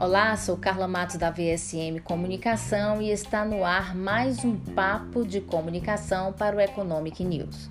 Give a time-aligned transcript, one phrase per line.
[0.00, 5.40] Olá, sou Carla Matos da VSM Comunicação e está no ar mais um papo de
[5.40, 7.68] comunicação para o Economic News.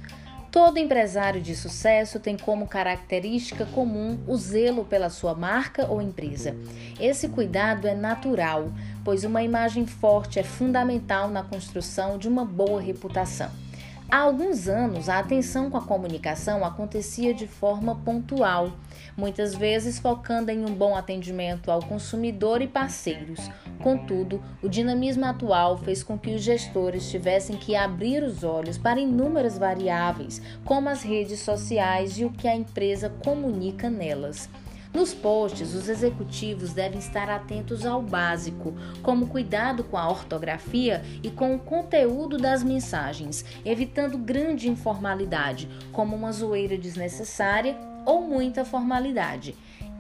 [0.52, 6.56] Todo empresário de sucesso tem como característica comum o zelo pela sua marca ou empresa.
[7.00, 8.72] Esse cuidado é natural,
[9.04, 13.67] pois uma imagem forte é fundamental na construção de uma boa reputação.
[14.10, 18.72] Há alguns anos, a atenção com a comunicação acontecia de forma pontual,
[19.18, 23.52] muitas vezes focando em um bom atendimento ao consumidor e parceiros.
[23.84, 28.98] Contudo, o dinamismo atual fez com que os gestores tivessem que abrir os olhos para
[28.98, 34.50] inúmeras variáveis, como as redes sociais e o que a empresa comunica nelas.
[34.98, 41.30] Nos posts, os executivos devem estar atentos ao básico, como cuidado com a ortografia e
[41.30, 49.56] com o conteúdo das mensagens, evitando grande informalidade, como uma zoeira desnecessária ou muita formalidade.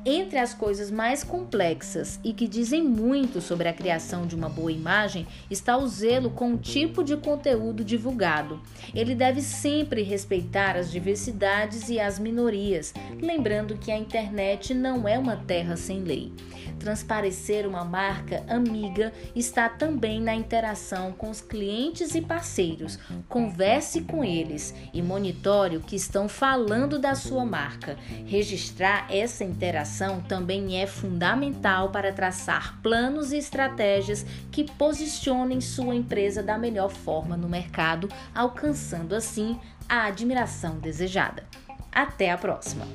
[0.09, 4.71] Entre as coisas mais complexas e que dizem muito sobre a criação de uma boa
[4.71, 8.57] imagem está o zelo com o tipo de conteúdo divulgado.
[8.95, 15.19] Ele deve sempre respeitar as diversidades e as minorias, lembrando que a internet não é
[15.19, 16.31] uma terra sem lei.
[16.79, 22.97] Transparecer uma marca amiga está também na interação com os clientes e parceiros.
[23.27, 27.97] Converse com eles e monitore o que estão falando da sua marca.
[28.25, 29.96] Registrar essa interação
[30.27, 37.35] também é fundamental para traçar planos e estratégias que posicionem sua empresa da melhor forma
[37.35, 41.45] no mercado, alcançando assim a admiração desejada.
[41.91, 42.85] Até a próxima!